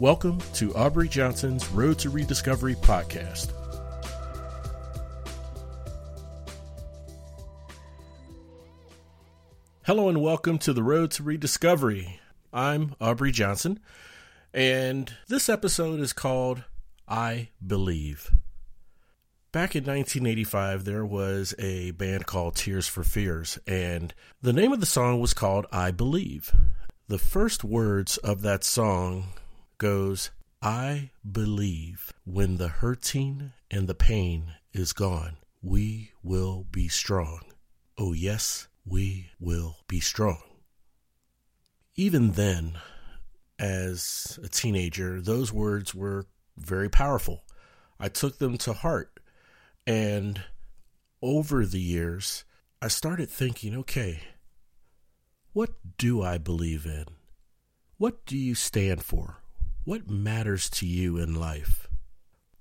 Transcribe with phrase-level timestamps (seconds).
[0.00, 3.52] Welcome to Aubrey Johnson's Road to Rediscovery podcast.
[9.84, 12.18] Hello and welcome to the Road to Rediscovery.
[12.50, 13.78] I'm Aubrey Johnson,
[14.54, 16.64] and this episode is called
[17.06, 18.30] I Believe.
[19.52, 24.80] Back in 1985, there was a band called Tears for Fears, and the name of
[24.80, 26.56] the song was called I Believe.
[27.08, 29.24] The first words of that song
[29.80, 30.30] goes,
[30.62, 37.40] I believe when the hurting and the pain is gone, we will be strong.
[37.98, 40.42] Oh, yes, we will be strong.
[41.96, 42.78] Even then,
[43.58, 47.44] as a teenager, those words were very powerful.
[47.98, 49.18] I took them to heart
[49.86, 50.42] and
[51.22, 52.44] over the years,
[52.82, 54.20] I started thinking okay,
[55.52, 57.06] what do I believe in?
[57.96, 59.39] What do you stand for?
[59.84, 61.88] What matters to you in life?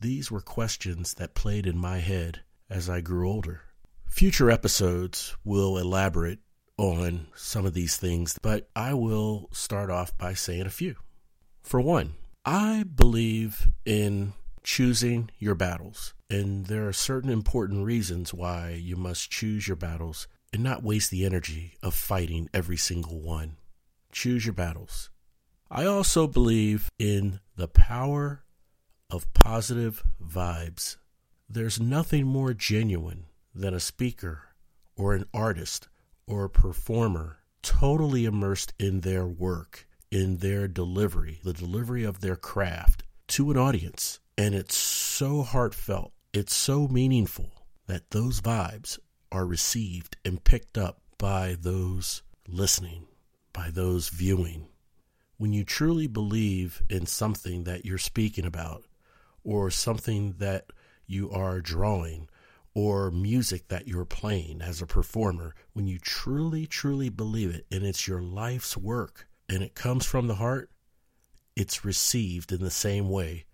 [0.00, 3.60] These were questions that played in my head as I grew older.
[4.08, 6.40] Future episodes will elaborate
[6.76, 10.96] on some of these things, but I will start off by saying a few.
[11.62, 14.32] For one, I believe in
[14.64, 16.14] choosing your battles.
[16.28, 21.12] And there are certain important reasons why you must choose your battles and not waste
[21.12, 23.56] the energy of fighting every single one.
[24.10, 25.10] Choose your battles.
[25.74, 28.44] I also believe in the power
[29.10, 30.96] of positive vibes.
[31.48, 34.54] There's nothing more genuine than a speaker
[34.96, 35.88] or an artist
[36.28, 42.36] or a performer totally immersed in their work, in their delivery, the delivery of their
[42.36, 47.50] craft to an audience and it's so heartfelt, it's so meaningful
[47.86, 48.98] that those vibes
[49.30, 53.06] are received and picked up by those listening,
[53.52, 54.68] by those viewing.
[55.36, 58.84] When you truly believe in something that you're speaking about,
[59.42, 60.66] or something that
[61.06, 62.28] you are drawing,
[62.74, 67.84] or music that you're playing as a performer, when you truly, truly believe it and
[67.84, 70.70] it's your life's work and it comes from the heart,
[71.56, 73.44] it's received in the same way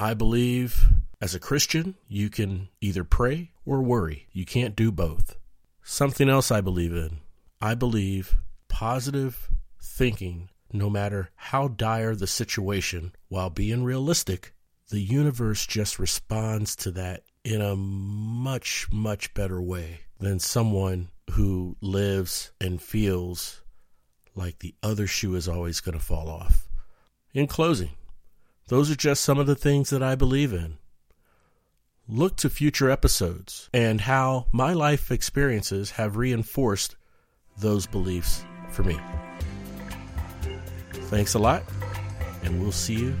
[0.00, 0.90] I believe
[1.20, 4.28] as a Christian, you can either pray or worry.
[4.30, 5.36] You can't do both.
[5.82, 7.18] Something else I believe in
[7.60, 8.36] I believe
[8.68, 9.50] positive
[9.82, 14.52] thinking, no matter how dire the situation, while being realistic,
[14.90, 21.76] the universe just responds to that in a much, much better way than someone who
[21.80, 23.62] lives and feels
[24.34, 26.68] like the other shoe is always going to fall off.
[27.34, 27.90] In closing,
[28.68, 30.78] those are just some of the things that I believe in.
[32.06, 36.96] Look to future episodes and how my life experiences have reinforced
[37.58, 38.98] those beliefs for me.
[41.08, 41.62] Thanks a lot,
[42.42, 43.16] and we'll see you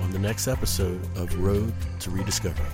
[0.00, 2.66] on the next episode of Road to Rediscovery.